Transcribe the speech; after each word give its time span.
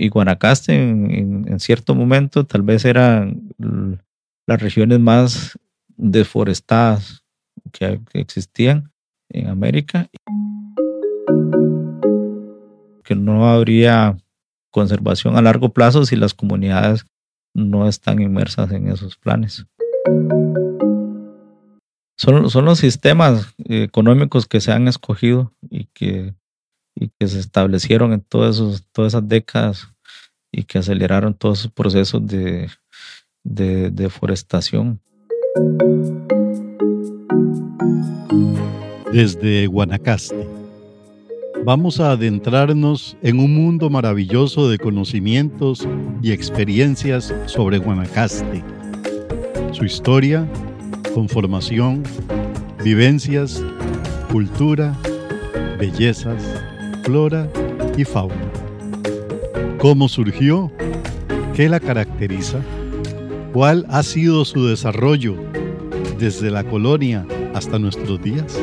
y, 0.00 0.08
Guanacaste 0.08 0.74
en, 0.74 1.60
cierto 1.60 1.94
momento 1.94 2.44
tal 2.46 2.62
vez 2.62 2.84
eran 2.84 3.52
las 4.46 4.60
regiones 4.60 4.98
más 4.98 5.58
deforestadas 5.96 7.24
que, 7.72 8.00
existían 8.14 8.92
en 9.28 9.48
América. 9.48 10.08
Que 13.04 13.14
no 13.14 13.48
habría 13.48 14.16
conservación 14.70 15.36
a 15.36 15.42
largo 15.42 15.72
plazo 15.72 16.04
si 16.04 16.16
las 16.16 16.34
comunidades 16.34 17.04
no 17.54 17.88
están 17.88 18.22
inmersas 18.22 18.72
en 18.72 18.88
esos 18.88 19.16
planes. 19.16 19.66
Son, 22.16 22.50
son 22.50 22.64
los 22.64 22.78
sistemas 22.78 23.54
económicos 23.64 24.46
que 24.46 24.60
se 24.60 24.72
han 24.72 24.88
escogido 24.88 25.52
y 25.68 25.86
que 25.86 26.34
y 27.00 27.08
que 27.18 27.26
se 27.26 27.40
establecieron 27.40 28.12
en 28.12 28.20
todas 28.20 28.60
esas 28.94 29.26
décadas 29.26 29.88
y 30.52 30.64
que 30.64 30.78
aceleraron 30.78 31.32
todos 31.32 31.60
esos 31.60 31.72
procesos 31.72 32.26
de, 32.26 32.68
de 33.42 33.90
deforestación. 33.90 35.00
Desde 39.10 39.66
Guanacaste, 39.66 40.46
vamos 41.64 42.00
a 42.00 42.12
adentrarnos 42.12 43.16
en 43.22 43.40
un 43.40 43.54
mundo 43.54 43.88
maravilloso 43.88 44.68
de 44.68 44.78
conocimientos 44.78 45.88
y 46.22 46.32
experiencias 46.32 47.34
sobre 47.46 47.78
Guanacaste, 47.78 48.62
su 49.72 49.86
historia, 49.86 50.46
conformación, 51.14 52.02
vivencias, 52.84 53.64
cultura, 54.30 54.96
bellezas, 55.78 56.69
flora 57.10 57.48
y 57.96 58.04
fauna. 58.04 58.36
¿Cómo 59.78 60.08
surgió? 60.08 60.70
¿Qué 61.56 61.68
la 61.68 61.80
caracteriza? 61.80 62.60
¿Cuál 63.52 63.84
ha 63.88 64.04
sido 64.04 64.44
su 64.44 64.64
desarrollo 64.68 65.34
desde 66.20 66.52
la 66.52 66.62
colonia 66.62 67.26
hasta 67.52 67.80
nuestros 67.80 68.22
días? 68.22 68.56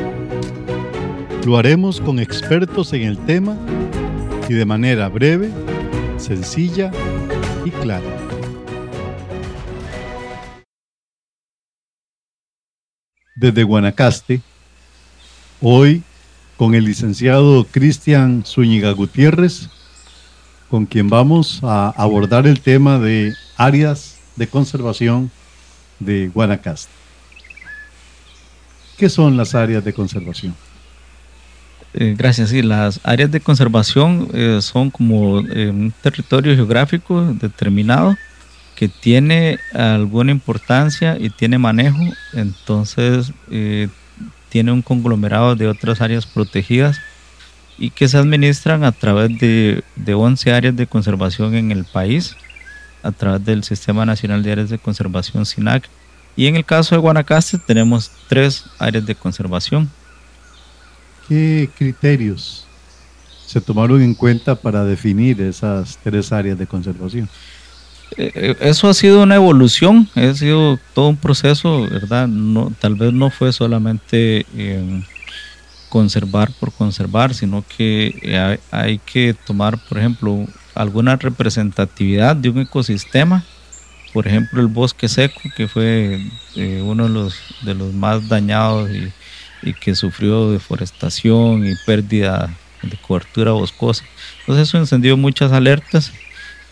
Lo 1.44 1.58
haremos 1.58 2.00
con 2.00 2.18
expertos 2.18 2.94
en 2.94 3.02
el 3.02 3.18
tema 3.18 3.54
y 4.48 4.54
de 4.54 4.64
manera 4.64 5.10
breve, 5.10 5.50
sencilla 6.16 6.90
y 7.66 7.70
clara. 7.70 8.16
Desde 13.36 13.62
Guanacaste, 13.62 14.40
hoy 15.60 16.02
con 16.58 16.74
el 16.74 16.84
licenciado 16.84 17.64
Cristian 17.70 18.42
Zúñiga 18.44 18.90
Gutiérrez, 18.90 19.70
con 20.68 20.86
quien 20.86 21.08
vamos 21.08 21.60
a 21.62 21.90
abordar 21.90 22.48
el 22.48 22.60
tema 22.60 22.98
de 22.98 23.32
áreas 23.56 24.18
de 24.34 24.48
conservación 24.48 25.30
de 26.00 26.28
Guanacaste. 26.34 26.90
¿Qué 28.98 29.08
son 29.08 29.36
las 29.36 29.54
áreas 29.54 29.84
de 29.84 29.92
conservación? 29.92 30.52
Eh, 31.94 32.16
gracias. 32.18 32.50
Sí, 32.50 32.60
las 32.62 32.98
áreas 33.04 33.30
de 33.30 33.40
conservación 33.40 34.28
eh, 34.34 34.58
son 34.60 34.90
como 34.90 35.38
eh, 35.40 35.68
un 35.70 35.94
territorio 36.02 36.56
geográfico 36.56 37.24
determinado 37.34 38.16
que 38.74 38.88
tiene 38.88 39.58
alguna 39.72 40.32
importancia 40.32 41.16
y 41.18 41.30
tiene 41.30 41.58
manejo. 41.58 41.98
Entonces, 42.32 43.32
tiene 44.48 44.72
un 44.72 44.82
conglomerado 44.82 45.56
de 45.56 45.68
otras 45.68 46.00
áreas 46.00 46.26
protegidas 46.26 46.98
y 47.78 47.90
que 47.90 48.08
se 48.08 48.18
administran 48.18 48.84
a 48.84 48.92
través 48.92 49.38
de, 49.38 49.84
de 49.96 50.14
11 50.14 50.52
áreas 50.52 50.76
de 50.76 50.86
conservación 50.86 51.54
en 51.54 51.70
el 51.70 51.84
país, 51.84 52.36
a 53.02 53.12
través 53.12 53.44
del 53.44 53.62
Sistema 53.62 54.04
Nacional 54.04 54.42
de 54.42 54.52
Áreas 54.52 54.70
de 54.70 54.78
Conservación 54.78 55.46
SINAC. 55.46 55.88
Y 56.36 56.46
en 56.46 56.56
el 56.56 56.64
caso 56.64 56.94
de 56.94 57.00
Guanacaste 57.00 57.58
tenemos 57.58 58.10
tres 58.28 58.64
áreas 58.78 59.06
de 59.06 59.14
conservación. 59.14 59.88
¿Qué 61.28 61.68
criterios 61.76 62.66
se 63.46 63.60
tomaron 63.60 64.02
en 64.02 64.14
cuenta 64.14 64.54
para 64.54 64.84
definir 64.84 65.40
esas 65.40 65.98
tres 66.02 66.32
áreas 66.32 66.58
de 66.58 66.66
conservación? 66.66 67.28
Eh, 68.16 68.32
eh, 68.34 68.56
eso 68.60 68.88
ha 68.88 68.94
sido 68.94 69.22
una 69.22 69.36
evolución, 69.36 70.08
ha 70.14 70.34
sido 70.34 70.78
todo 70.94 71.08
un 71.08 71.16
proceso, 71.16 71.82
¿verdad? 71.88 72.28
Tal 72.80 72.94
vez 72.94 73.12
no 73.12 73.30
fue 73.30 73.52
solamente 73.52 74.46
conservar 75.88 76.50
por 76.58 76.72
conservar, 76.72 77.34
sino 77.34 77.64
que 77.76 78.58
hay, 78.70 78.98
que 78.98 79.34
tomar, 79.46 79.78
por 79.88 79.98
ejemplo, 79.98 80.46
alguna 80.74 81.16
representatividad 81.16 82.36
de 82.36 82.50
un 82.50 82.60
ecosistema. 82.60 83.44
Por 84.12 84.26
ejemplo, 84.26 84.60
el 84.60 84.68
bosque 84.68 85.08
seco, 85.08 85.40
que 85.54 85.68
fue 85.68 86.20
eh, 86.56 86.82
uno 86.82 87.04
de 87.04 87.10
los, 87.10 87.34
de 87.62 87.74
los 87.74 87.92
más 87.92 88.26
dañados 88.28 88.90
y 89.62 89.72
que 89.74 89.94
sufrió 89.94 90.50
deforestación 90.50 91.66
y 91.66 91.74
pérdida 91.84 92.48
de 92.82 92.96
cobertura 92.96 93.52
boscosa. 93.52 94.04
Entonces 94.40 94.68
eso 94.68 94.78
encendió 94.78 95.16
muchas 95.16 95.52
alertas 95.52 96.12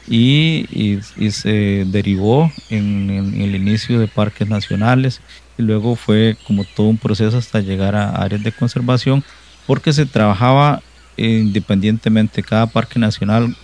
y, 0.08 1.00
se 1.30 1.84
derivó 1.86 2.50
en, 2.70 3.10
el 3.10 3.54
inicio 3.54 3.98
de 3.98 4.08
parques 4.08 4.48
nacionales 4.48 5.20
y 5.58 5.62
luego 5.62 5.96
fue 5.96 6.36
como 6.46 6.64
todo 6.64 6.86
un 6.86 6.98
proceso 6.98 7.38
hasta 7.38 7.60
llegar 7.60 7.94
a 7.94 8.10
áreas 8.10 8.42
de 8.42 8.52
conservación 8.52 9.24
porque 9.66 9.92
se 9.92 10.06
trabajaba 10.06 10.82
independientemente 11.16 12.42
cada 12.42 12.66
parque 12.66 12.98
nacional 12.98 13.56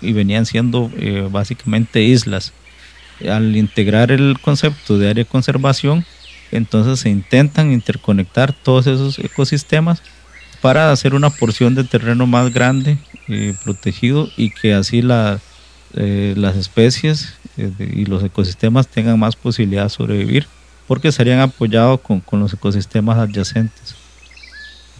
y 0.00 0.12
venían 0.12 0.46
siendo 0.46 0.90
eh, 0.96 1.26
básicamente 1.30 2.02
islas. 2.02 2.52
Al 3.28 3.56
integrar 3.56 4.12
el 4.12 4.38
concepto 4.40 4.98
de 4.98 5.10
área 5.10 5.24
de 5.24 5.30
conservación, 5.30 6.04
entonces 6.52 7.00
se 7.00 7.10
intentan 7.10 7.72
interconectar 7.72 8.52
todos 8.52 8.86
esos 8.86 9.18
ecosistemas 9.18 10.02
para 10.60 10.92
hacer 10.92 11.14
una 11.14 11.30
porción 11.30 11.74
de 11.74 11.84
terreno 11.84 12.26
más 12.26 12.52
grande, 12.52 12.98
eh, 13.28 13.54
protegido 13.64 14.28
y 14.36 14.50
que 14.50 14.74
así 14.74 15.00
la, 15.00 15.40
eh, 15.94 16.34
las 16.36 16.56
especies 16.56 17.34
eh, 17.56 17.72
y 17.78 18.04
los 18.04 18.22
ecosistemas 18.22 18.88
tengan 18.88 19.18
más 19.18 19.36
posibilidad 19.36 19.84
de 19.84 19.90
sobrevivir 19.90 20.46
porque 20.86 21.12
serían 21.12 21.40
apoyados 21.40 22.00
con, 22.00 22.20
con 22.20 22.40
los 22.40 22.52
ecosistemas 22.52 23.18
adyacentes. 23.18 23.94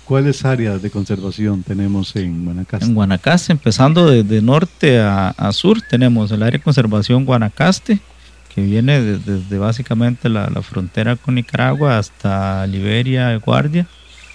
¿Cuáles 0.04 0.44
áreas 0.44 0.82
de 0.82 0.90
conservación 0.90 1.62
tenemos 1.62 2.14
en 2.16 2.44
Guanacaste? 2.44 2.86
En 2.86 2.94
Guanacaste, 2.94 3.52
empezando 3.52 4.10
desde 4.10 4.42
norte 4.42 4.98
a, 4.98 5.50
sur, 5.52 5.80
tenemos 5.82 6.32
el 6.32 6.42
área 6.42 6.58
de 6.58 6.64
conservación 6.64 7.24
Guanacaste, 7.24 8.00
que 8.52 8.60
viene 8.60 9.00
desde, 9.00 9.58
básicamente 9.58 10.28
la, 10.28 10.50
la, 10.50 10.62
frontera 10.62 11.14
con 11.14 11.36
Nicaragua 11.36 11.98
hasta 11.98 12.66
Liberia, 12.66 13.36
Guardia, 13.36 13.86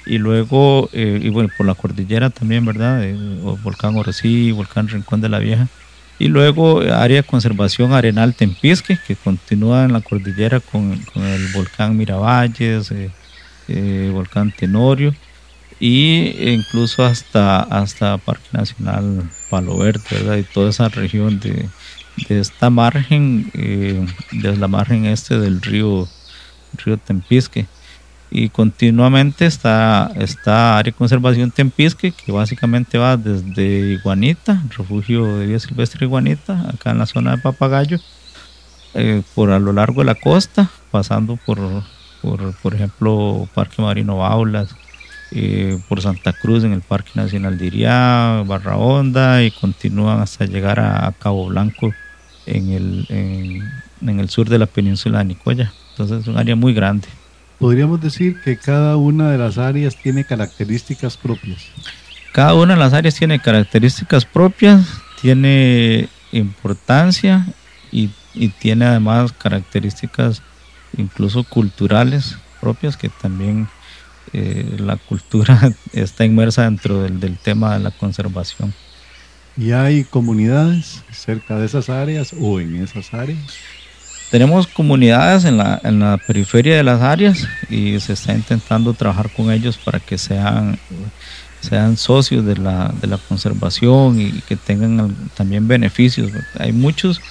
y 0.06 0.18
luego, 0.18 0.90
eh, 0.94 1.20
y 1.22 1.30
bueno, 1.30 1.50
por 1.58 1.66
la 1.66 1.76
cordillera 1.76 2.30
también, 2.30 2.64
¿verdad? 2.66 3.04
volcán 3.64 3.96
Orosí, 3.96 4.52
Volcán 4.52 4.88
Rincón 4.88 5.20
de 5.20 5.30
la 5.30 5.40
Vieja, 5.40 5.68
y 6.18 6.28
luego 6.28 6.82
área 6.82 7.22
de 7.22 7.28
conservación 7.28 7.94
Arenal 7.94 8.34
Tempisque, 8.34 8.98
que 9.06 9.16
continúa 9.16 9.84
en 9.84 9.94
la 9.94 10.02
cordillera 10.02 10.60
con, 10.60 10.94
el 11.16 11.48
volcán 11.54 11.98
Miravalles, 11.98 12.92
eh, 12.92 13.12
eh, 13.68 14.10
volcán 14.14 14.52
Tenorio, 14.52 15.14
y 15.80 16.52
incluso 16.52 17.04
hasta, 17.04 17.60
hasta 17.62 18.18
Parque 18.18 18.48
Nacional 18.54 19.30
Palo 19.50 19.78
Verde. 19.78 20.40
Y 20.40 20.44
toda 20.44 20.70
esa 20.70 20.88
región 20.88 21.40
de, 21.40 21.68
esta 22.30 22.70
margen, 22.70 23.52
eh, 23.54 24.06
de 24.32 24.56
la 24.56 24.70
margen 24.70 25.06
este 25.06 25.38
del 25.38 25.62
río, 25.62 26.08
río 26.84 26.98
Tempisque 26.98 27.66
y 28.38 28.50
continuamente 28.50 29.46
está 29.46 30.12
esta 30.16 30.78
área 30.78 30.92
de 30.92 30.98
conservación 30.98 31.52
Tempisque 31.52 32.12
que 32.12 32.34
básicamente 32.34 32.98
va 32.98 33.16
desde 33.16 33.94
Iguanita, 33.94 34.62
refugio 34.78 35.38
de 35.38 35.48
vida 35.48 35.60
silvestre 35.60 36.06
Iguanita, 36.06 36.68
acá 36.68 36.92
en 36.92 36.98
la 36.98 37.06
zona 37.06 37.32
de 37.32 37.42
Papagayo, 37.42 37.98
eh, 38.94 39.22
por 39.36 39.52
a 39.52 39.60
lo 39.60 39.72
largo 39.72 40.02
de 40.02 40.08
la 40.08 40.16
costa, 40.16 40.70
pasando 40.92 41.38
por, 41.46 41.60
por, 42.22 42.54
por 42.56 42.76
ejemplo, 42.76 43.48
Parque 43.54 43.82
Marino 43.82 44.18
Baulas, 44.18 44.76
eh, 45.32 45.80
por 45.88 46.02
Santa 46.02 46.34
Cruz 46.34 46.66
en 46.66 46.74
el 46.74 46.82
Parque 46.82 47.12
Nacional 47.16 47.58
de 47.58 47.68
Iría, 47.68 48.44
Barra 48.46 48.76
Honda 48.76 49.44
y 49.44 49.52
continúan 49.52 50.20
hasta 50.20 50.44
llegar 50.44 50.82
a, 50.82 51.10
Cabo 51.18 51.48
Blanco 51.48 51.94
en 52.46 52.70
el, 52.74 53.06
en, 53.08 54.10
en 54.10 54.20
el 54.20 54.28
sur 54.28 54.50
de 54.50 54.60
la 54.60 54.66
península 54.66 55.20
de 55.20 55.26
Nicoya. 55.26 55.72
Entonces 55.92 56.24
es 56.24 56.28
un 56.28 56.38
área 56.38 56.58
muy 56.58 56.74
grande 56.74 57.08
podríamos 57.60 58.02
decir 58.02 58.42
que 58.42 58.58
cada 58.58 58.98
una 58.98 59.32
de 59.32 59.38
las 59.38 59.58
áreas 59.58 59.96
tiene 59.96 60.26
características 60.26 61.18
propias. 61.18 61.66
Cada 62.32 62.54
una 62.54 62.74
de 62.74 62.80
las 62.80 62.94
áreas 62.94 63.16
tiene 63.16 63.40
características 63.40 64.26
propias, 64.26 64.86
tiene 65.22 66.10
importancia 66.32 67.48
y, 67.92 68.10
tiene 68.60 68.84
además 68.84 69.32
características 69.32 70.42
incluso 70.98 71.46
culturales 71.46 72.38
propias 72.60 72.98
que 72.98 73.08
también 73.08 73.70
eh, 74.34 74.76
la 74.78 74.98
cultura 74.98 75.74
está 75.94 76.26
inmersa 76.26 76.64
dentro 76.64 77.04
del, 77.04 77.38
tema 77.38 77.76
de 77.76 77.80
la 77.80 77.92
conservación. 77.92 78.74
¿Y 79.56 79.72
hay 79.72 80.04
comunidades 80.04 81.02
cerca 81.14 81.58
de 81.58 81.66
esas 81.66 81.90
áreas 81.90 82.34
o 82.38 82.60
en 82.60 82.76
esas 82.76 83.14
áreas? 83.14 83.40
Tenemos 84.32 84.68
comunidades 84.68 85.46
en 85.46 85.58
la, 85.58 85.80
en 85.84 86.00
la 86.00 86.18
periferia 86.18 86.76
de 86.76 86.84
las 86.84 87.02
áreas 87.02 87.48
y 87.70 88.00
se 88.00 88.14
está 88.14 88.34
intentando 88.34 88.94
trabajar 88.94 89.30
con 89.32 89.52
ellos 89.52 89.78
para 89.78 90.00
que 90.00 90.18
sean, 90.18 90.78
sean 91.62 91.96
socios 91.96 92.46
de 92.46 92.58
la, 92.58 92.94
de 93.02 93.08
la 93.08 93.18
conservación 93.18 94.20
y 94.20 94.32
que 94.42 94.56
tengan 94.56 95.16
también 95.36 95.68
beneficios. 95.68 96.32
Hay 96.58 96.74
muchos 96.74 97.22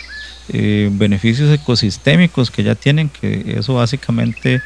eh, 0.49 0.88
beneficios 0.93 1.52
ecosistémicos 1.52 2.50
que 2.50 2.62
ya 2.62 2.75
tienen, 2.75 3.08
que 3.08 3.56
eso 3.58 3.75
básicamente 3.75 4.62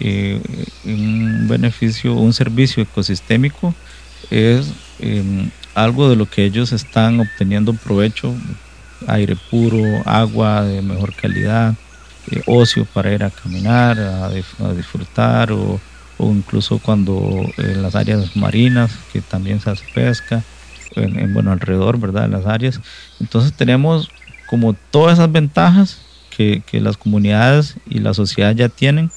eh, 0.00 0.40
un 0.84 1.46
beneficio, 1.48 2.14
un 2.14 2.32
servicio 2.32 2.82
ecosistémico 2.82 3.74
es 4.30 4.72
em, 4.98 5.50
algo 5.74 6.08
de 6.08 6.16
lo 6.16 6.28
que 6.28 6.44
ellos 6.44 6.72
están 6.72 7.20
obteniendo 7.20 7.74
provecho, 7.74 8.34
aire 9.08 9.36
puro, 9.50 9.82
agua 10.04 10.62
de 10.64 10.82
mejor 10.82 11.14
calidad, 11.14 11.74
eh, 12.30 12.42
ocio 12.46 12.84
para 12.84 13.12
ir 13.12 13.24
a 13.24 13.30
caminar, 13.30 13.98
a, 13.98 14.30
disfrutar 14.74 15.52
o, 15.52 15.80
incluso 16.18 16.78
cuando 16.78 17.42
en 17.56 17.82
las 17.82 17.96
áreas 17.96 18.36
marinas 18.36 18.92
que 19.12 19.20
también 19.20 19.60
se 19.60 19.70
hace 19.70 19.84
pesca, 19.92 20.44
en, 20.94 21.34
bueno, 21.34 21.50
alrededor, 21.50 21.98
¿verdad? 21.98 22.22
De 22.22 22.28
las 22.28 22.46
áreas. 22.46 22.80
Entonces 23.18 23.52
tenemos 23.54 24.08
como 24.46 24.74
todas 24.74 25.14
esas 25.14 25.32
ventajas 25.32 26.00
que, 26.36 26.62
que 26.64 26.80
las 26.80 26.96
comunidades 26.96 27.76
y 27.86 27.98
la 27.98 28.14
sociedad 28.14 28.54
ya 28.54 28.68
tienen 28.68 29.10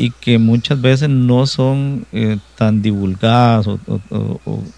y 0.00 0.12
que 0.12 0.38
muchas 0.38 0.80
veces 0.80 1.10
no 1.10 1.46
son 1.46 2.06
eh, 2.12 2.38
tan 2.56 2.80
divulgadas 2.80 3.66
o, 3.66 3.78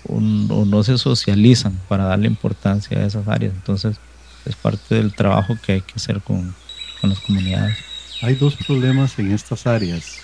no 0.09 0.83
se 0.83 0.99
socializan 0.99 1.79
para 1.89 2.07
darle 2.07 2.27
importancia 2.27 2.99
a 2.99 3.07
esas 3.07 3.29
áreas. 3.29 3.55
Entonces 3.55 3.99
es 4.45 4.57
parte 4.57 4.97
del 4.97 5.13
trabajo 5.15 5.57
que 5.65 5.73
hay 5.73 5.81
que 5.81 5.95
hacer 5.97 6.21
con, 6.21 6.55
con 7.01 7.11
las 7.11 7.21
comunidades. 7.21 7.79
Hay 8.23 8.35
dos 8.35 8.57
problemas 8.57 9.19
en 9.19 9.33
estas 9.33 9.67
áreas. 9.67 10.19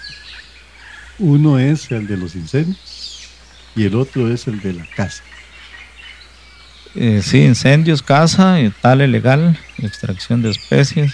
Uno 1.18 1.58
es 1.58 1.90
el 1.90 2.06
de 2.06 2.16
los 2.16 2.34
incendios 2.36 3.28
y 3.74 3.84
el 3.84 3.94
otro 3.94 4.32
es 4.32 4.46
el 4.46 4.60
de 4.60 4.74
la 4.74 4.86
casa. 4.96 5.22
Eh, 6.94 7.20
sí, 7.22 7.42
incendios, 7.42 8.02
caza, 8.02 8.56
tala 8.80 9.04
ilegal, 9.04 9.58
extracción 9.78 10.42
de 10.42 10.50
especies. 10.50 11.12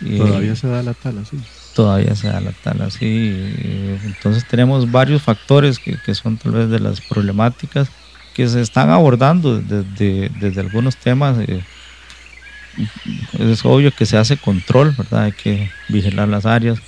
Todavía 0.00 0.54
se 0.56 0.68
da 0.68 0.82
la 0.82 0.94
tala, 0.94 1.24
sí 1.24 1.38
todavía 1.76 2.16
se 2.16 2.28
da 2.28 2.40
la 2.40 2.52
tala 2.52 2.86
así. 2.86 3.98
Entonces 4.04 4.48
tenemos 4.48 4.90
varios 4.90 5.22
factores 5.22 5.78
que, 5.78 5.98
que, 6.00 6.14
son 6.14 6.38
tal 6.38 6.52
vez 6.52 6.70
de 6.70 6.80
las 6.80 7.02
problemáticas 7.02 7.88
que 8.36 8.46
se 8.48 8.60
están 8.60 8.90
abordando 8.90 9.62
desde, 9.62 10.28
desde 10.38 10.60
algunos 10.60 10.94
temas. 10.98 11.38
Eh, 11.38 11.64
es 13.38 13.64
obvio 13.64 13.90
que 13.90 14.04
se 14.04 14.18
hace 14.18 14.36
control, 14.36 14.94
¿verdad? 14.96 15.22
Hay 15.22 15.32
que 15.32 15.70
vigilar 15.88 16.28
las 16.28 16.44
áreas, 16.44 16.78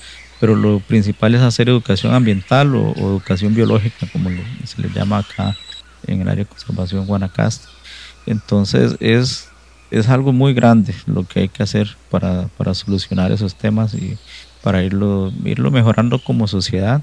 pero 0.41 0.55
lo 0.55 0.81
principal 0.81 1.35
es 1.35 1.41
hacer 1.41 1.71
educación 1.71 2.15
ambiental 2.15 2.75
o, 2.75 2.93
educación 2.99 3.55
biológica, 3.55 4.07
como 4.13 4.29
se 4.65 4.83
le 4.83 4.91
llama 4.91 5.19
acá 5.19 5.57
en 6.07 6.21
el 6.21 6.29
área 6.29 6.45
de 6.45 6.51
conservación 6.51 7.07
Guanacaste. 7.07 7.67
Entonces 8.27 8.97
es, 9.01 9.49
es 9.91 10.11
algo 10.11 10.35
muy 10.35 10.53
grande 10.53 10.95
lo 11.07 11.25
que 11.25 11.41
hay 11.41 11.49
que 11.49 11.63
hacer 11.63 11.97
para, 12.11 12.49
para 12.59 12.75
solucionar 12.75 13.33
esos 13.33 13.55
temas 13.55 13.95
y, 13.95 14.19
para 14.63 14.83
irlo, 14.83 15.33
irlo 15.47 15.71
mejorando 15.71 16.19
como 16.19 16.47
sociedad. 16.47 17.03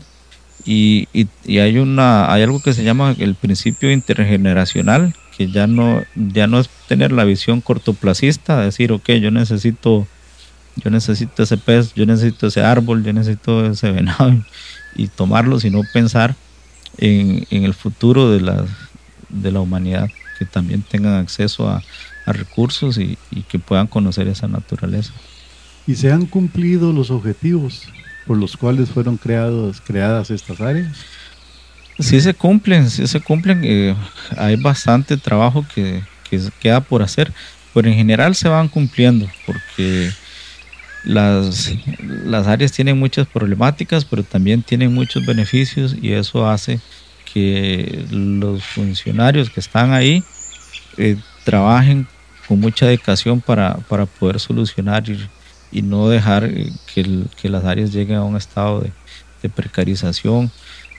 Y, 0.65 1.07
y, 1.13 1.59
hay, 1.59 1.77
una, 1.77 2.33
hay 2.33 2.41
algo 2.41 2.59
que 2.59 2.73
se 2.73 2.83
llama 2.83 3.15
el 3.19 3.35
principio 3.35 3.91
intergeneracional, 3.91 5.13
que 5.37 5.51
ya 5.51 5.67
no, 5.67 6.03
ya 6.15 6.47
no 6.47 6.59
es 6.59 6.69
tener 6.87 7.11
la 7.11 7.23
visión 7.23 7.61
cortoplacista, 7.61 8.61
decir, 8.61 8.91
ok, 8.91 9.11
yo 9.21 9.29
necesito, 9.29 10.07
yo 10.77 10.89
necesito 10.89 11.43
ese 11.43 11.57
pez, 11.57 11.93
yo 11.93 12.07
necesito 12.07 12.47
ese 12.47 12.61
árbol, 12.61 13.03
yo 13.03 13.13
necesito 13.13 13.65
ese 13.67 13.91
venado, 13.91 14.33
y 14.95 15.07
tomarlo, 15.07 15.59
sino 15.59 15.81
pensar 15.93 16.35
en, 16.97 17.45
en 17.51 17.63
el 17.63 17.75
futuro 17.75 18.31
de 18.31 18.41
la, 18.41 18.65
de 19.29 19.51
la 19.51 19.59
humanidad, 19.59 20.09
que 20.39 20.45
también 20.45 20.81
tengan 20.81 21.13
acceso 21.13 21.69
a, 21.69 21.83
a 22.25 22.33
recursos 22.33 22.97
y, 22.97 23.19
y 23.29 23.43
que 23.43 23.59
puedan 23.59 23.85
conocer 23.85 24.27
esa 24.27 24.47
naturaleza. 24.47 25.13
Y 25.85 25.95
se 25.95 26.11
han 26.11 26.25
cumplido 26.25 26.91
los 26.91 27.11
objetivos 27.11 27.83
por 28.25 28.37
los 28.37 28.57
cuales 28.57 28.89
fueron 28.89 29.17
creados, 29.17 29.81
creadas 29.81 30.31
estas 30.31 30.61
áreas? 30.61 30.97
Sí 31.99 32.19
se 32.19 32.33
cumplen, 32.33 32.89
sí 32.89 33.07
se 33.07 33.19
cumplen. 33.21 33.61
Eh, 33.63 33.95
hay 34.37 34.55
bastante 34.57 35.17
trabajo 35.17 35.65
que, 35.73 36.01
que, 36.29 36.41
queda 36.59 36.81
por 36.81 37.01
hacer, 37.01 37.31
pero 37.73 37.87
en 37.87 37.95
general 37.95 38.35
se 38.35 38.49
van 38.49 38.67
cumpliendo 38.67 39.29
porque 39.45 40.11
las, 41.05 41.71
las 42.25 42.47
áreas 42.47 42.71
tienen 42.71 42.97
muchas 42.97 43.27
problemáticas, 43.27 44.03
pero 44.03 44.23
también 44.23 44.61
tienen 44.61 44.93
muchos 44.93 45.25
beneficios 45.25 45.95
y 46.01 46.11
eso 46.11 46.49
hace 46.49 46.79
que 47.31 48.05
los 48.09 48.63
funcionarios 48.63 49.49
que 49.49 49.59
están 49.59 49.93
ahí 49.93 50.23
eh, 50.97 51.17
trabajen 51.43 52.07
con 52.47 52.59
mucha 52.59 52.85
dedicación 52.85 53.41
para, 53.41 53.75
para 53.89 54.05
poder 54.05 54.39
solucionar 54.39 55.07
y 55.09 55.17
y 55.71 55.81
no 55.81 56.09
dejar 56.09 56.45
eh, 56.45 56.71
que, 56.93 57.49
las 57.49 57.65
áreas 57.65 57.91
lleguen 57.91 58.17
a 58.17 58.23
un 58.23 58.35
estado 58.35 58.81
de, 58.81 58.91
precarización 59.49 60.49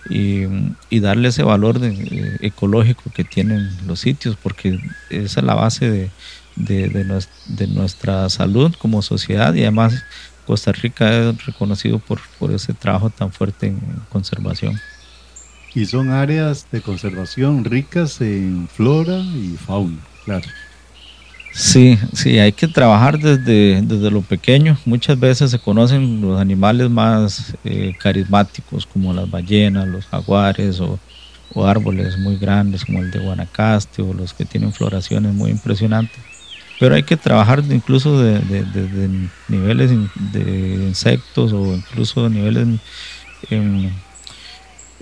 y, 0.08 1.00
darle 1.00 1.28
ese 1.28 1.42
valor 1.42 1.80
eh, 1.82 2.36
ecológico 2.40 3.10
que 3.12 3.24
tienen 3.24 3.68
los 3.88 3.98
sitios, 3.98 4.36
porque 4.40 4.78
esa 5.10 5.40
es 5.40 5.44
la 5.44 5.54
base 5.54 6.10
de, 6.54 7.66
nuestra 7.68 8.28
salud 8.28 8.72
como 8.78 9.02
sociedad 9.02 9.52
y 9.54 9.62
además 9.62 10.04
Costa 10.46 10.70
Rica 10.70 11.12
es 11.12 11.44
reconocido 11.44 11.98
por, 11.98 12.20
por 12.38 12.52
ese 12.52 12.72
trabajo 12.72 13.10
tan 13.10 13.32
fuerte 13.32 13.66
en 13.66 13.80
conservación. 14.08 14.78
Y 15.74 15.84
son 15.84 16.10
áreas 16.10 16.68
de 16.70 16.80
conservación 16.80 17.64
ricas 17.64 18.20
en 18.20 18.68
flora 18.68 19.18
y 19.18 19.56
fauna, 19.58 19.98
claro. 20.24 20.46
Sí, 21.56 21.99
sí, 22.12 22.38
hay 22.38 22.53
que 22.53 22.69
trabajar 22.69 23.19
desde, 23.19 23.81
desde 23.81 24.11
lo 24.11 24.20
pequeño. 24.20 24.76
Muchas 24.85 25.19
veces 25.19 25.50
se 25.50 25.58
conocen 25.58 26.20
los 26.20 26.38
animales 26.38 26.91
más 26.91 27.55
eh, 27.64 27.94
carismáticos 27.99 28.85
como 28.85 29.14
las 29.14 29.31
ballenas, 29.31 29.88
los 29.88 30.05
jaguares 30.05 30.81
o, 30.81 30.99
árboles 31.64 32.19
muy 32.19 32.37
grandes 32.37 32.85
como 32.85 32.99
el 32.99 33.11
de 33.11 33.20
Guanacaste 33.20 34.03
o 34.03 34.12
los 34.12 34.35
que 34.35 34.44
tienen 34.44 34.75
floraciones 34.75 35.32
muy 35.32 35.50
impresionantes. 35.50 36.19
Pero 36.79 36.94
hay 36.94 37.05
que 37.05 37.17
trabajar 37.17 37.64
incluso 37.70 38.20
desde 38.20 38.62
de, 38.64 39.28
niveles 39.49 39.90
de 40.33 40.85
insectos 40.87 41.54
o 41.54 41.75
incluso 41.75 42.28
niveles 42.28 42.69
en, 43.49 43.90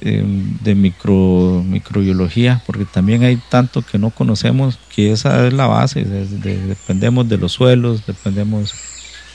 Em, 0.07 0.59
de 0.59 0.75
micro, 0.75 1.65
microbiología, 1.67 2.63
porque 2.67 2.85
también 2.85 3.25
hay 3.25 3.41
tanto 3.49 3.81
que 3.81 3.99
no 3.99 4.11
conocemos 4.11 4.79
que 4.95 5.13
esa 5.13 5.47
es 5.47 5.55
la 5.55 5.67
base, 5.67 6.05
dependemos 6.05 7.27
de 7.27 7.39
los 7.39 7.53
suelos, 7.53 8.05
dependemos 8.05 8.75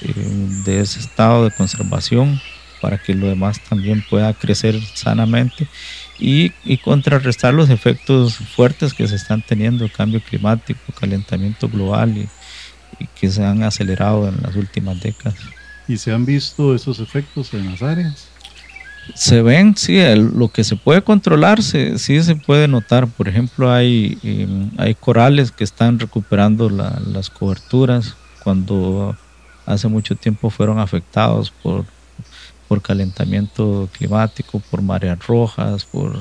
em, 0.03 0.63
de 0.63 0.81
ese 0.81 0.99
estado 0.99 1.45
de 1.45 1.49
conservación 1.49 2.39
para 2.83 2.99
que 2.99 3.15
lo 3.15 3.25
demás 3.25 3.59
también 3.67 4.05
pueda 4.07 4.31
crecer 4.35 4.79
sanamente 4.93 5.67
y, 6.19 6.51
contrarrestar 6.83 7.51
los 7.51 7.71
efectos 7.71 8.35
fuertes 8.35 8.93
que 8.93 9.07
se 9.07 9.15
están 9.15 9.41
teniendo, 9.41 9.89
cambio 9.91 10.21
climático, 10.21 10.79
calentamiento 10.99 11.67
global 11.67 12.15
y 12.99 13.07
que 13.19 13.31
se 13.31 13.43
han 13.43 13.63
acelerado 13.63 14.27
en 14.27 14.39
las 14.43 14.55
últimas 14.55 15.01
décadas. 15.01 15.39
¿Y 15.87 15.97
se 15.97 16.13
han 16.13 16.27
visto 16.27 16.75
esos 16.75 16.99
efectos 16.99 17.55
en 17.55 17.71
las 17.71 17.81
áreas? 17.81 18.28
Se 19.15 19.41
ven, 19.41 19.75
sí, 19.75 19.99
lo 20.15 20.49
que 20.49 20.63
se 20.63 20.75
puede 20.75 21.01
controlar, 21.01 21.61
sí 21.61 21.97
se 21.97 22.35
puede 22.35 22.67
notar. 22.67 23.07
Por 23.07 23.27
ejemplo, 23.27 23.71
hay, 23.71 24.17
em, 24.23 24.71
hay 24.77 24.95
corales 24.95 25.51
que 25.51 25.63
están 25.63 25.99
recuperando 25.99 26.69
las 26.69 27.29
coberturas 27.29 28.15
cuando 28.43 29.15
hace 29.65 29.87
mucho 29.87 30.15
tiempo 30.15 30.49
fueron 30.49 30.79
afectados 30.79 31.51
por, 31.51 31.85
por 32.67 32.81
calentamiento 32.81 33.89
climático, 33.97 34.61
por 34.71 34.81
mareas 34.81 35.19
rojas, 35.25 35.85
por, 35.85 36.15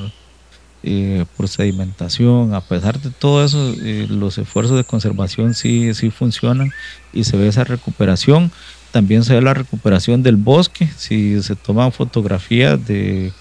eh, 0.82 1.24
por 1.36 1.48
sedimentación. 1.48 2.54
A 2.54 2.60
pesar 2.60 3.00
de 3.00 3.10
todo 3.10 3.44
eso, 3.44 3.74
eh, 3.82 4.06
los 4.08 4.38
esfuerzos 4.38 4.76
de 4.76 4.84
conservación 4.84 5.54
sí, 5.54 5.94
sí 5.94 6.10
funcionan 6.10 6.72
y 7.12 7.24
se 7.24 7.36
ve 7.36 7.48
esa 7.48 7.64
recuperación 7.64 8.50
también 8.90 9.24
se 9.24 9.34
ve 9.34 9.42
la 9.42 9.54
recuperación 9.54 10.22
del 10.22 10.36
bosque, 10.36 10.88
si 10.96 11.42
se 11.42 11.56
toman 11.56 11.92
fotografías 11.92 12.84
de 12.86 13.32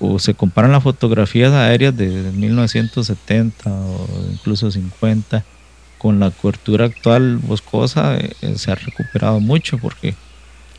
o 0.00 0.18
se 0.18 0.32
comparan 0.32 0.72
las 0.72 0.82
fotografías 0.82 1.52
aéreas 1.52 1.94
de 1.94 2.08
1970 2.08 3.70
o 3.70 4.08
incluso 4.32 4.70
50 4.70 5.44
con 5.98 6.18
la 6.18 6.30
cobertura 6.30 6.86
actual 6.86 7.36
boscosa, 7.36 8.16
eh, 8.16 8.34
se 8.56 8.72
ha 8.72 8.74
recuperado 8.74 9.38
mucho 9.40 9.76
porque 9.76 10.14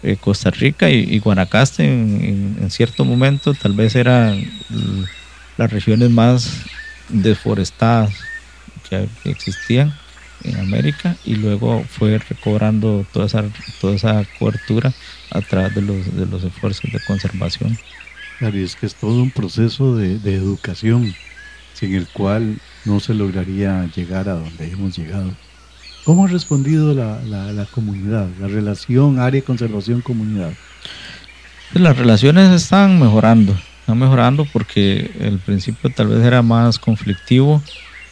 eh, 0.01 0.17
Costa 0.19 0.49
Rica 0.49 0.89
y, 0.89 1.19
Guanacaste 1.19 1.85
en, 1.85 2.71
cierto 2.71 3.05
momento 3.05 3.53
tal 3.53 3.73
vez 3.73 3.95
eran 3.95 4.43
las 5.57 5.71
regiones 5.71 6.09
más 6.09 6.63
deforestadas 7.09 8.11
que, 8.89 9.07
existían 9.25 9.93
en 10.43 10.57
América 10.57 11.15
y 11.25 11.35
luego 11.35 11.83
fue 11.89 12.17
recobrando 12.17 13.05
toda 13.11 13.25
esa, 13.25 13.43
toda 13.79 13.95
esa 13.95 14.25
cobertura 14.39 14.93
a 15.31 15.41
través 15.41 15.75
de 15.75 15.81
los, 15.81 16.15
de 16.15 16.25
los 16.25 16.43
esfuerzos 16.43 16.91
de 16.91 16.99
conservación. 17.05 17.77
Claro, 18.39 18.57
y 18.57 18.63
es 18.63 18.75
que 18.75 18.85
es 18.85 18.95
todo 18.95 19.21
un 19.21 19.31
proceso 19.31 19.95
de, 19.95 20.17
de 20.19 20.35
educación 20.35 21.13
sin 21.73 21.95
el 21.95 22.07
cual 22.07 22.59
no 22.85 22.99
se 22.99 23.13
lograría 23.13 23.89
llegar 23.95 24.29
a 24.29 24.33
donde 24.33 24.71
hemos 24.71 24.97
llegado. 24.97 25.31
¿Cómo 26.03 26.25
ha 26.25 26.27
respondido 26.27 26.93
la, 26.93 27.21
la, 27.23 27.65
comunidad, 27.65 28.27
la 28.39 28.47
relación 28.47 29.19
área 29.19 29.41
conservación 29.43 30.01
comunidad? 30.01 30.51
Pues 31.71 31.83
las 31.83 31.95
relaciones 31.97 32.49
están 32.51 32.99
mejorando, 32.99 33.55
están 33.81 33.99
mejorando 33.99 34.45
porque 34.51 35.11
el 35.19 35.37
principio 35.39 35.91
tal 35.91 36.07
vez 36.07 36.23
era 36.25 36.41
más 36.41 36.79
conflictivo 36.79 37.61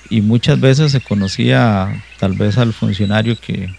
y 0.09 0.21
muchas 0.21 0.59
veces 0.59 0.91
se 0.91 1.01
conocía 1.01 2.03
tal 2.19 2.33
vez 2.33 2.57
al 2.57 2.73
funcionario 2.73 3.37
que, 3.39 3.73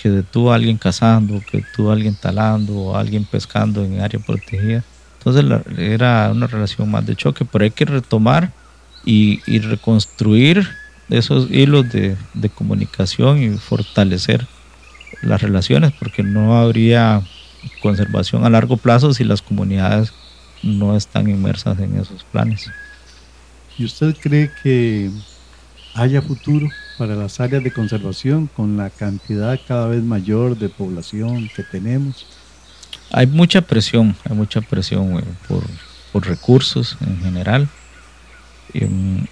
que 0.00 0.10
detuvo 0.10 0.52
a 0.52 0.56
alguien 0.56 0.78
cazando, 0.78 1.40
que 1.50 1.58
detuvo 1.58 1.90
a 1.90 1.94
alguien 1.94 2.14
talando 2.14 2.74
o 2.74 2.96
a 2.96 3.00
alguien 3.00 3.24
pescando 3.24 3.84
en 3.84 4.00
área 4.00 4.20
protegida. 4.20 4.82
Entonces 5.18 5.44
era 5.78 6.30
una 6.32 6.46
relación 6.46 6.90
más 6.90 7.06
de 7.06 7.14
choque, 7.14 7.44
pero 7.44 7.64
hay 7.64 7.70
que 7.70 7.84
retomar 7.84 8.50
y, 9.04 9.40
y 9.46 9.60
reconstruir 9.60 10.68
esos 11.12 11.50
hilos 11.50 11.90
de, 11.90 12.16
comunicación 12.54 13.42
y 13.42 13.58
fortalecer 13.58 14.46
las 15.22 15.42
relaciones, 15.42 15.92
porque 15.92 16.22
no 16.22 16.58
habría 16.58 17.22
conservación 17.80 18.44
a 18.44 18.50
largo 18.50 18.76
plazo 18.76 19.12
si 19.12 19.24
las 19.24 19.42
comunidades 19.42 20.12
no 20.62 20.96
están 20.96 21.28
inmersas 21.28 21.78
en 21.78 21.98
esos 21.98 22.24
planes. 22.24 22.70
¿Y 23.78 23.84
usted 23.84 24.16
cree 24.20 24.50
que 24.62 25.10
haya 25.94 26.22
futuro 26.22 26.68
para 26.98 27.14
las 27.14 27.40
áreas 27.40 27.64
de 27.64 27.72
conservación 27.72 28.48
con 28.48 28.76
la 28.76 28.90
cantidad 28.90 29.58
cada 29.66 29.86
vez 29.88 30.02
mayor 30.02 30.56
de 30.56 30.68
población 30.68 31.50
que 31.54 31.62
tenemos? 31.62 32.26
Hay 33.10 33.26
mucha 33.26 33.60
presión, 33.60 34.16
hay 34.28 34.36
mucha 34.36 34.60
presión 34.60 35.18
eh, 35.18 35.24
por, 35.48 35.62
por, 36.12 36.26
recursos 36.26 36.96
en 37.00 37.20
general. 37.20 37.68
Em, 38.74 39.26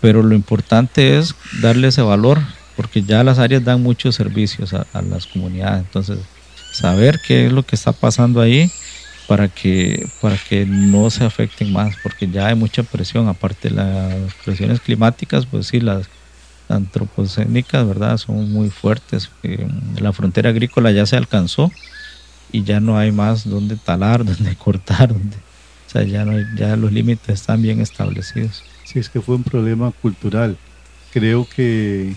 pero 0.00 0.22
lo 0.22 0.34
importante 0.34 1.18
es 1.18 1.34
darle 1.60 1.88
ese 1.88 2.02
valor, 2.02 2.40
porque 2.76 3.02
ya 3.02 3.22
las 3.22 3.38
áreas 3.38 3.64
dan 3.64 3.82
muchos 3.82 4.16
servicios 4.16 4.74
a, 4.74 5.02
las 5.02 5.26
comunidades, 5.26 5.84
entonces 5.84 6.18
saber 6.72 7.20
qué 7.26 7.46
es 7.46 7.52
lo 7.52 7.62
que 7.62 7.76
está 7.76 7.92
pasando 7.92 8.40
ahí 8.40 8.70
para 9.28 9.48
que, 9.48 10.06
para 10.20 10.36
que 10.36 10.66
no 10.66 11.08
se 11.10 11.24
afecten 11.24 11.72
más, 11.72 11.94
porque 12.02 12.28
ya 12.28 12.48
hay 12.48 12.54
mucha 12.54 12.82
presión, 12.82 13.28
aparte 13.28 13.68
de 13.68 13.76
las 13.76 14.34
presiones 14.44 14.80
climáticas, 14.80 15.46
pues 15.46 15.68
sí, 15.68 15.80
las 15.80 16.08
antropocénicas, 16.68 17.86
¿verdad? 17.86 18.16
Son 18.18 18.50
muy 18.50 18.70
fuertes. 18.70 19.30
Eh, 19.42 19.66
la 20.00 20.12
frontera 20.12 20.50
agrícola 20.50 20.90
ya 20.90 21.06
se 21.06 21.16
alcanzó 21.16 21.70
y 22.50 22.64
ya 22.64 22.80
no 22.80 22.98
hay 22.98 23.12
más 23.12 23.48
donde 23.48 23.76
talar, 23.76 24.24
donde 24.24 24.54
cortar, 24.56 25.08
donde, 25.08 25.36
o 25.36 25.90
sea, 25.90 26.02
ya, 26.04 26.24
no 26.24 26.34
ya 26.56 26.76
los 26.76 26.92
límites 26.92 27.28
están 27.28 27.62
bien 27.62 27.80
establecidos. 27.80 28.62
Sí, 28.84 28.98
es 28.98 29.08
que 29.08 29.20
fue 29.20 29.36
un 29.36 29.44
problema 29.44 29.92
cultural. 30.02 30.56
Creo 31.12 31.46
que 31.48 32.14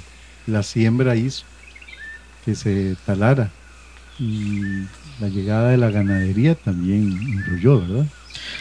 la 0.48 0.64
siembra 0.64 1.16
hizo 1.16 1.46
que 2.44 2.56
se 2.56 2.96
talara 3.06 3.52
y 4.20 4.62
la 5.20 5.28
llegada 5.30 5.70
de 5.70 5.78
la 5.78 5.90
ganadería 5.90 6.56
también 6.56 7.12
influyó, 7.12 7.82
¿verdad? 7.82 8.06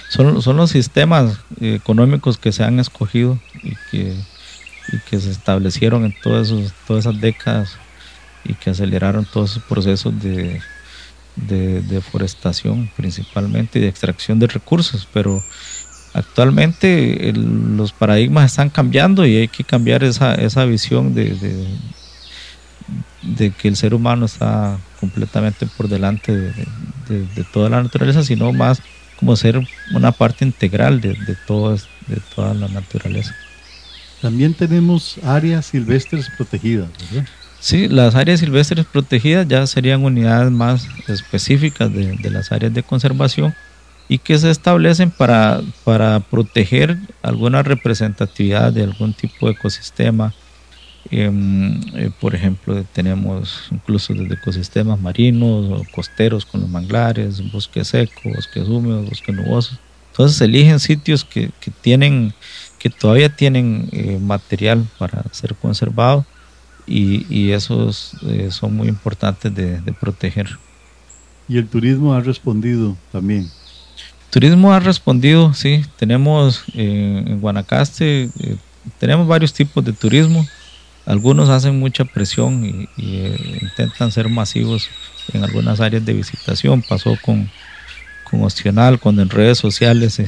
Son, 0.09 0.41
son 0.41 0.57
los 0.57 0.71
sistemas 0.71 1.39
económicos 1.61 2.39
que 2.39 2.53
se 2.53 2.65
han 2.65 2.81
escogido 2.81 3.39
y 3.63 3.75
que, 3.91 4.17
y 4.95 4.99
que 5.11 5.21
se 5.21 5.31
establecieron 5.31 6.05
en 6.05 6.15
todas, 6.23 6.53
todas 6.87 7.07
esas 7.07 7.21
décadas 7.21 7.77
y 8.45 8.55
que 8.55 8.71
aceleraron 8.71 9.25
todos 9.25 9.53
esos 9.53 9.63
procesos 9.65 10.23
de, 10.23 10.61
de 11.37 11.83
deforestación 11.83 12.91
principalmente 12.97 13.79
y 13.79 13.83
de 13.83 13.89
extracción 13.89 14.39
de 14.39 14.47
recursos, 14.47 15.09
pero 15.13 15.43
actualmente 16.13 17.33
los 17.35 17.93
paradigmas 17.93 18.47
están 18.47 18.71
cambiando 18.71 19.27
y 19.27 19.37
hay 19.37 19.49
que 19.49 19.65
cambiar 19.65 20.05
esa, 20.05 20.65
visión 20.65 21.15
de, 21.15 21.35
de, 23.23 23.51
que 23.51 23.69
el 23.69 23.77
ser 23.77 23.95
humano 23.95 24.27
está 24.27 24.79
completamente 25.01 25.67
por 25.67 25.89
delante 25.89 26.33
de, 26.33 27.45
toda 27.53 27.69
la 27.69 27.83
naturaleza, 27.83 28.23
sino 28.23 28.53
más 28.53 28.81
como 29.19 29.37
ser 29.37 29.61
una 29.93 30.13
parte 30.13 30.45
integral 30.45 31.01
de, 31.01 31.17
todo, 31.47 31.77
de 32.07 32.21
toda 32.35 32.55
la 32.55 32.69
naturaleza. 32.69 33.35
También 34.25 34.55
tenemos 34.55 35.19
áreas 35.23 35.67
silvestres 35.67 36.31
protegidas, 36.35 36.89
¿verdad? 37.11 37.29
Sí, 37.61 37.89
las 37.89 38.15
áreas 38.15 38.41
silvestres 38.41 38.87
protegidas 38.87 39.47
ya 39.47 39.67
serían 39.67 40.03
unidades 40.03 40.51
más 40.51 40.89
específicas 41.09 41.93
de 41.93 42.31
las 42.31 42.51
áreas 42.51 42.73
de 42.73 42.83
conservación 42.83 43.55
y 44.09 44.17
que 44.17 44.39
se 44.39 44.51
establecen 44.51 45.11
para, 45.11 45.61
para 45.85 46.21
proteger 46.21 46.97
alguna 47.21 47.63
representatividad 47.63 48.73
de 48.73 48.85
algún 48.85 49.13
tipo 49.13 49.45
de 49.45 49.53
ecosistema. 49.53 50.33
Em, 51.11 51.83
eh, 51.95 52.11
por 52.19 52.35
ejemplo, 52.35 52.83
tenemos 52.95 53.69
incluso 53.71 54.15
desde 54.15 54.37
ecosistemas 54.37 54.99
marinos 54.99 55.67
o 55.71 55.85
costeros 55.95 56.47
con 56.47 56.63
los 56.63 56.71
manglares, 56.71 57.43
bosques 57.53 57.89
secos, 57.89 58.23
bosques 58.25 58.67
húmedos, 58.69 59.11
bosques 59.11 59.37
nubosos. 59.37 59.79
Entonces 60.13 60.41
eligen 60.41 60.81
sitios 60.81 61.25
que, 61.25 61.51
que 61.61 61.71
tienen, 61.71 62.33
que 62.85 62.91
todavía 62.91 63.35
tienen 63.35 63.89
eh, 63.93 64.19
material 64.21 64.87
para 64.99 65.25
ser 65.31 65.55
conservado 65.55 66.27
y, 66.87 67.25
y 67.35 67.53
esos 67.53 68.13
eh, 68.27 68.49
son 68.51 68.77
muy 68.77 68.89
importantes 68.89 69.55
de, 69.55 69.81
de 69.81 69.93
proteger. 69.95 70.59
Y 71.49 71.57
el 71.57 71.67
turismo 71.67 72.13
ha 72.13 72.21
respondido 72.21 72.95
también. 73.11 73.49
Turismo 74.29 74.71
ha 74.71 74.81
respondido, 74.81 75.55
sí. 75.55 75.83
Tenemos 75.97 76.63
eh, 76.75 77.25
en 77.27 77.41
Guanacaste, 77.41 78.29
tenemos 78.99 79.27
varios 79.27 79.55
tipos 79.55 79.83
de 79.83 79.95
turismo. 79.95 80.47
Algunos 81.07 81.49
hacen 81.49 81.81
mucha 81.81 82.05
presión 82.05 82.67
y, 82.67 82.87
intentan 83.63 84.13
ser 84.13 84.29
masivos 84.29 84.91
en 85.33 85.43
algunas 85.43 85.81
áreas 85.81 86.05
de 86.05 86.13
visitación. 86.13 86.83
Pasó 86.83 87.17
con, 87.23 87.51
con 88.31 88.43
Ostional, 88.43 89.01
cuando 89.01 89.23
en 89.23 89.31
redes 89.31 89.57
sociales 89.57 90.21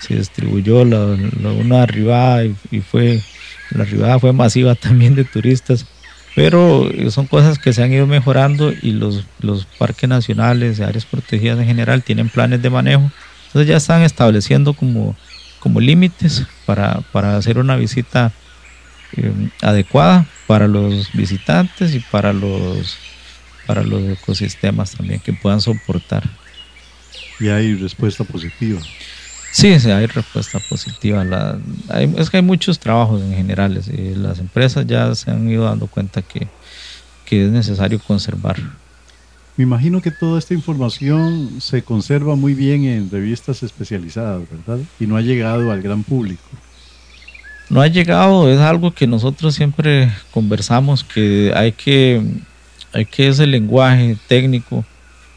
se, 0.00 0.16
distribuyó 0.16 0.84
la, 0.84 1.16
una 1.52 1.82
arribada 1.82 2.44
y, 2.44 2.80
fue 2.80 3.20
la 3.70 3.84
arribada 3.84 4.18
fue 4.18 4.32
masiva 4.32 4.74
también 4.74 5.14
de 5.14 5.24
turistas. 5.24 5.86
Pero 6.36 6.88
son 7.10 7.26
cosas 7.26 7.58
que 7.58 7.72
se 7.72 7.82
han 7.82 7.92
ido 7.92 8.06
mejorando 8.06 8.72
y 8.72 8.92
los, 8.92 9.24
los 9.40 9.66
parques 9.66 10.08
nacionales, 10.08 10.80
áreas 10.80 11.04
protegidas 11.04 11.58
en 11.58 11.66
general, 11.66 12.04
tienen 12.04 12.28
planes 12.28 12.62
de 12.62 12.70
manejo 12.70 13.10
entonces 13.50 13.68
ya 13.68 13.78
están 13.78 14.02
estableciendo 14.02 14.74
como, 14.74 15.16
como 15.58 15.80
límites 15.80 16.44
para, 16.66 17.02
hacer 17.36 17.58
una 17.58 17.74
visita 17.74 18.32
eh, 19.16 19.32
adecuada 19.60 20.24
para 20.46 20.68
los 20.68 21.12
visitantes 21.14 21.92
y 21.92 21.98
para 21.98 22.32
los, 22.32 22.96
para 23.66 23.82
los 23.82 24.02
ecosistemas 24.04 24.92
también 24.92 25.18
que 25.18 25.32
puedan 25.32 25.60
soportar. 25.60 26.22
Y 27.40 27.48
hay 27.48 27.74
respuesta 27.74 28.22
positiva. 28.22 28.80
Sí, 29.52 29.78
sí 29.80 29.90
hay 29.90 30.06
respuesta 30.06 30.60
positiva. 30.68 31.24
La, 31.24 31.58
es 32.16 32.30
que 32.30 32.36
hay 32.36 32.42
muchos 32.42 32.78
trabajos 32.78 33.20
en 33.20 33.34
general. 33.34 33.80
Y 33.92 34.14
las 34.14 34.38
empresas 34.38 34.86
ya 34.86 35.14
se 35.14 35.30
han 35.30 35.48
ido 35.48 35.64
dando 35.64 35.86
cuenta 35.86 36.22
que, 36.22 36.48
que 37.24 37.46
es 37.46 37.50
necesario 37.50 37.98
conservar 37.98 38.56
me 39.60 39.64
imagino 39.64 40.00
que 40.00 40.10
toda 40.10 40.38
esta 40.38 40.54
información 40.54 41.60
se 41.60 41.82
conserva 41.82 42.34
muy 42.34 42.54
bien 42.54 42.84
en 42.84 43.10
revistas 43.10 43.62
especializadas, 43.62 44.40
¿verdad? 44.50 44.82
Y 44.98 45.06
no 45.06 45.18
ha 45.18 45.20
llegado 45.20 45.70
al 45.70 45.82
gran 45.82 46.02
público. 46.02 46.40
No 47.68 47.82
ha 47.82 47.86
llegado, 47.86 48.50
es 48.50 48.58
algo 48.58 48.92
que 48.92 49.06
nosotros 49.06 49.54
siempre 49.54 50.10
conversamos, 50.30 51.04
que 51.04 51.52
hay 51.54 51.72
que, 51.72 52.22
hay 52.94 53.04
que 53.04 53.28
ese 53.28 53.46
lenguaje 53.46 54.16
técnico, 54.28 54.82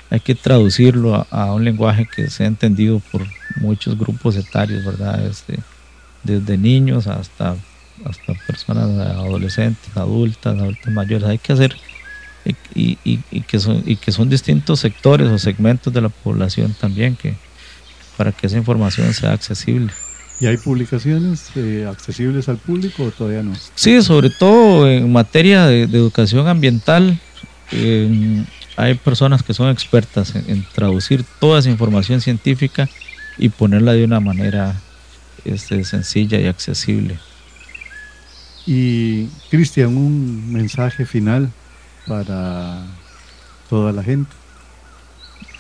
hay 0.10 0.22
que 0.22 0.36
traducirlo 0.36 1.28
a, 1.30 1.54
un 1.54 1.66
lenguaje 1.66 2.08
que 2.16 2.30
sea 2.30 2.48
entendido 2.48 3.02
por 3.12 3.28
muchos 3.56 3.98
grupos 3.98 4.36
etarios, 4.36 4.86
¿verdad? 4.86 5.26
Este, 5.26 5.60
desde 6.24 6.58
niños 6.58 7.08
hasta, 7.08 7.56
hasta 8.06 8.34
personas 8.48 8.90
adolescentes, 8.90 9.96
adultas, 9.96 10.58
adultos 10.58 10.94
mayores. 10.94 11.28
Hay 11.28 11.38
que 11.38 11.54
hacer 11.54 11.76
y, 12.76 12.98
y, 13.04 13.42
que 13.42 13.60
son, 13.60 13.84
y 13.86 13.96
que 13.96 14.12
son 14.12 14.30
distintos 14.30 14.80
sectores 14.80 15.30
o 15.30 15.38
segmentos 15.38 15.94
de 15.94 16.02
la 16.02 16.10
población 16.10 16.76
también 16.80 17.16
que 17.16 17.36
para 18.18 18.32
que 18.32 18.48
esa 18.48 18.58
información 18.58 19.14
sea 19.14 19.32
accesible. 19.32 19.92
¿Y 20.40 20.48
hay 20.48 20.58
publicaciones 20.58 21.52
eh, 21.56 21.88
accesibles 21.90 22.50
al 22.50 22.58
público 22.58 23.04
o 23.04 23.12
todavía 23.12 23.44
no? 23.44 23.54
Sí, 23.76 24.02
sobre 24.02 24.30
todo 24.30 24.90
en 24.90 25.12
materia 25.12 25.68
de, 25.68 25.84
educación 25.84 26.48
ambiental, 26.48 27.20
hay 28.76 28.94
personas 28.96 29.42
que 29.42 29.54
son 29.54 29.70
expertas 29.70 30.34
en, 30.36 30.66
traducir 30.74 31.24
toda 31.40 31.60
esa 31.60 31.70
información 31.70 32.22
científica 32.22 32.90
y 33.38 33.50
ponerla 33.50 33.94
de 33.94 34.06
una 34.06 34.20
manera 34.20 34.76
este, 35.46 35.84
sencilla 35.84 36.40
y 36.40 36.48
accesible. 36.48 37.18
Y 38.66 39.28
Cristian, 39.50 39.98
un 39.98 40.52
mensaje 40.52 41.06
final 41.06 41.52
para 42.08 42.86
toda 43.70 43.92
la 43.92 44.04
gente. 44.04 44.32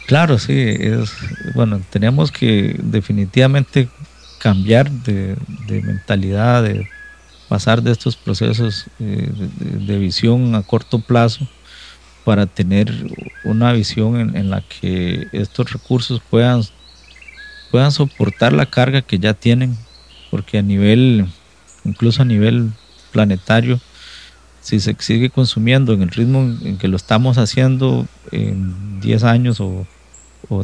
Claro, 0.05 0.37
sí, 0.37 0.53
es 0.57 1.11
bueno, 1.55 1.81
tenemos 1.89 2.31
que 2.31 2.77
definitivamente 2.81 3.89
cambiar 4.37 4.91
de, 4.91 5.37
mentalidad, 5.67 6.63
de 6.63 6.89
pasar 7.47 7.81
de 7.81 7.91
estos 7.91 8.17
procesos 8.17 8.85
eh, 8.99 9.29
de, 9.59 9.97
visión 9.97 10.55
a 10.55 10.61
corto 10.61 10.99
plazo 10.99 11.47
para 12.25 12.45
tener 12.45 12.91
una 13.45 13.71
visión 13.71 14.19
en, 14.19 14.35
en, 14.35 14.49
la 14.49 14.61
que 14.61 15.27
estos 15.31 15.71
recursos 15.71 16.21
puedan, 16.29 16.61
puedan 17.73 17.91
soportar 17.91 18.53
la 18.53 18.67
carga 18.67 19.01
que 19.01 19.17
ya 19.17 19.33
tienen, 19.33 19.75
porque 20.29 20.59
a 20.59 20.61
nivel, 20.61 21.25
incluso 21.83 22.21
a 22.21 22.25
nivel 22.25 22.69
planetario, 23.11 23.81
si 24.61 24.79
se 24.79 24.95
sigue 24.99 25.31
consumiendo 25.31 25.91
en 25.93 26.03
el 26.03 26.09
ritmo 26.09 26.41
en 26.61 26.77
que 26.77 26.87
lo 26.87 26.95
estamos 26.95 27.39
haciendo 27.39 28.07
en 28.31 29.01
10 29.01 29.23
años 29.23 29.59
o, 29.59 29.87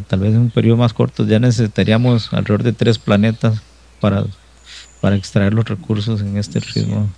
tal 0.06 0.20
vez 0.20 0.34
en 0.34 0.42
un 0.42 0.50
periodo 0.50 0.76
más 0.76 0.92
corto, 0.92 1.26
ya 1.26 1.40
necesitaríamos 1.40 2.32
alrededor 2.32 2.62
de 2.62 2.74
tres 2.74 2.96
planetas 3.00 3.60
para, 3.98 4.24
para 5.00 5.16
extraer 5.16 5.52
los 5.52 5.64
recursos 5.64 6.20
en 6.20 6.36
este 6.36 6.60
ritmo. 6.60 7.10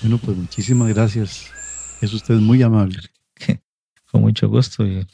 Bueno, 0.00 0.18
pues 0.18 0.36
muchísimas 0.36 0.94
gracias. 0.94 1.50
Es 2.00 2.12
usted 2.12 2.36
muy 2.36 2.62
amable. 2.62 3.00
Con 4.12 4.20
mucho 4.20 4.48
gusto 4.48 4.86
y 4.86 5.04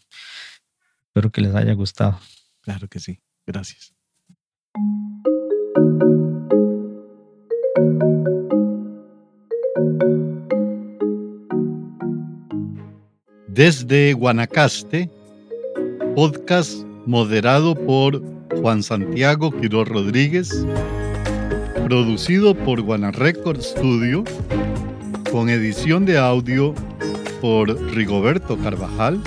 espero 1.07 1.33
que 1.33 1.41
les 1.41 1.55
haya 1.55 1.73
gustado. 1.73 2.21
Claro 2.63 2.89
que 2.89 3.01
sí. 3.01 3.21
Gracias. 3.47 3.95
Desde 13.49 14.15
Guanacaste, 14.15 15.11
podcast 16.17 16.85
moderado 17.05 17.75
por 17.75 18.23
Juan 18.61 18.83
Santiago 18.83 19.51
Quiroz 19.51 19.89
Rodríguez, 19.89 20.65
producido 21.85 22.55
por 22.55 22.81
Guanarecord 22.81 23.61
Studio, 23.61 24.25
con 25.31 25.51
edición 25.51 26.07
de 26.07 26.17
audio 26.17 26.75
por 27.43 27.69
Rigoberto 27.93 28.57
Carvajal 28.57 29.21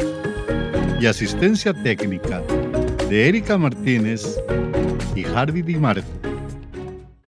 y 1.00 1.06
asistencia 1.06 1.74
técnica 1.74 2.42
de 3.10 3.28
Erika 3.28 3.58
Martínez 3.58 4.40
y 5.16 5.26
Harvey 5.26 5.62
Di 5.62 5.76
Marco. 5.76 6.25